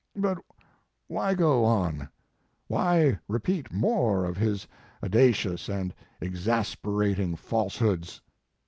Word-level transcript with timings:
But 0.15 0.39
why 1.05 1.35
go 1.35 1.63
on? 1.63 2.09
Why 2.67 3.19
repeat 3.27 3.71
more 3.71 4.25
of 4.25 4.35
his 4.35 4.65
audacious 5.03 5.69
and 5.69 5.93
exasper 6.19 7.05
ating 7.07 7.35
falsehoods? 7.35 8.19